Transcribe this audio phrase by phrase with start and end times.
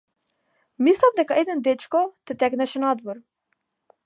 [0.87, 3.17] Мислам дека еден дечко те тегнеше надвор.